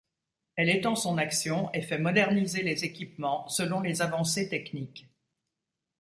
[0.55, 5.05] Elle étend son action, et fait moderniser les équipements selon les avancées techniques.